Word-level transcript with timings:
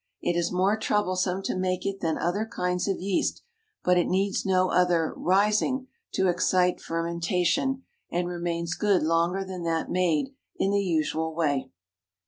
It 0.19 0.35
is 0.35 0.51
more 0.51 0.75
troublesome 0.79 1.43
to 1.43 1.55
make 1.55 1.85
it 1.85 1.99
than 2.01 2.17
other 2.17 2.43
kinds 2.51 2.87
of 2.87 2.99
yeast, 2.99 3.43
but 3.83 3.99
it 3.99 4.07
needs 4.07 4.47
no 4.47 4.71
other 4.71 5.13
"rising" 5.15 5.89
to 6.13 6.27
excite 6.27 6.81
fermentation, 6.81 7.83
and 8.11 8.27
remains 8.27 8.73
good 8.73 9.03
longer 9.03 9.45
than 9.45 9.61
that 9.65 9.91
made 9.91 10.33
in 10.57 10.71
the 10.71 10.83
usual 10.83 11.35
way. 11.35 11.69